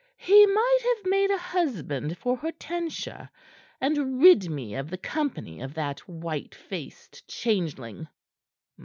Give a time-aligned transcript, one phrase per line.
[0.17, 3.29] "He might have made a husband for Hortensia,
[3.79, 8.07] and rid me of the company of that white faced changeling."